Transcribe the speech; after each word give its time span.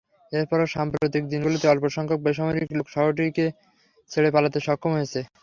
এরপরও 0.31 0.67
সাম্প্রতিক 0.75 1.23
দিনগুলোতে 1.31 1.65
অল্পসংখ্যক 1.67 2.19
বেসামরিক 2.25 2.69
লোক 2.71 2.87
শহরটি 2.95 3.45
ছেড়ে 4.11 4.29
পালাতে 4.35 4.59
সক্ষম 4.67 4.91
হয়েছে। 4.97 5.19